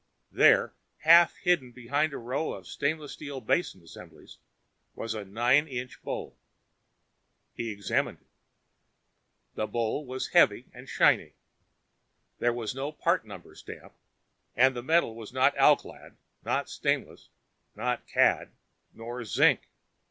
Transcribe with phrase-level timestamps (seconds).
[0.31, 4.39] There, half hidden behind a row of stainless steel basin assemblies,
[4.95, 6.35] was a nine inch bowl.
[7.53, 8.25] He examined it.
[9.53, 11.35] The bowl was heavy and shiny.
[12.39, 13.93] There was no part number stamp,
[14.55, 17.29] and the metal was not alclad, not stainless,
[17.75, 18.49] not cad
[18.95, 19.69] nor zinc.